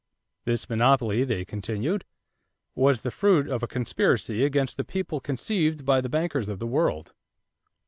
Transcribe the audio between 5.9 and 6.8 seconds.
the bankers of the